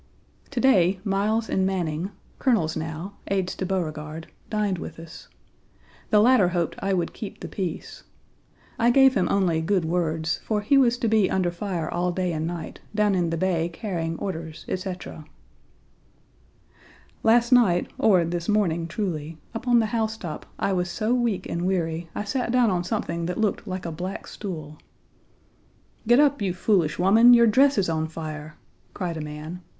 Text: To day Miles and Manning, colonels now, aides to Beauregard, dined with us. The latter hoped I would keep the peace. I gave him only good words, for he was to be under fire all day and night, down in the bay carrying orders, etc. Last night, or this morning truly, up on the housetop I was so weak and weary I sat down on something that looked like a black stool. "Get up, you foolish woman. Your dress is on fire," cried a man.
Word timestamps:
To 0.49 0.59
day 0.59 0.99
Miles 1.03 1.47
and 1.47 1.63
Manning, 1.63 2.09
colonels 2.39 2.75
now, 2.75 3.17
aides 3.27 3.53
to 3.53 3.67
Beauregard, 3.67 4.25
dined 4.49 4.79
with 4.79 4.97
us. 4.99 5.27
The 6.09 6.19
latter 6.19 6.47
hoped 6.47 6.73
I 6.79 6.91
would 6.91 7.13
keep 7.13 7.39
the 7.39 7.47
peace. 7.47 8.01
I 8.79 8.89
gave 8.89 9.13
him 9.13 9.27
only 9.29 9.61
good 9.61 9.85
words, 9.85 10.39
for 10.43 10.61
he 10.61 10.75
was 10.75 10.97
to 10.97 11.07
be 11.07 11.29
under 11.29 11.51
fire 11.51 11.87
all 11.87 12.11
day 12.11 12.33
and 12.33 12.47
night, 12.47 12.79
down 12.95 13.13
in 13.13 13.29
the 13.29 13.37
bay 13.37 13.69
carrying 13.71 14.17
orders, 14.17 14.65
etc. 14.67 15.23
Last 17.21 17.51
night, 17.51 17.85
or 17.99 18.25
this 18.25 18.49
morning 18.49 18.87
truly, 18.87 19.37
up 19.53 19.67
on 19.67 19.77
the 19.77 19.85
housetop 19.93 20.47
I 20.57 20.73
was 20.73 20.89
so 20.89 21.13
weak 21.13 21.47
and 21.47 21.67
weary 21.67 22.09
I 22.15 22.23
sat 22.23 22.51
down 22.51 22.71
on 22.71 22.83
something 22.83 23.27
that 23.27 23.37
looked 23.37 23.67
like 23.67 23.85
a 23.85 23.91
black 23.91 24.25
stool. 24.25 24.77
"Get 26.07 26.19
up, 26.19 26.41
you 26.41 26.55
foolish 26.55 26.97
woman. 26.97 27.35
Your 27.35 27.45
dress 27.45 27.77
is 27.77 27.87
on 27.87 28.07
fire," 28.07 28.55
cried 28.95 29.15
a 29.17 29.21
man. 29.21 29.59